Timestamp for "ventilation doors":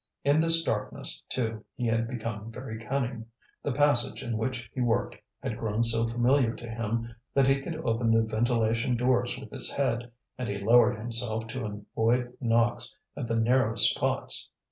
8.23-9.37